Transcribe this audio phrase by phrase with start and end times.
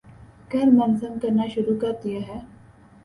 [0.51, 2.39] کر منظم کرنا شروع کر دیا ہے۔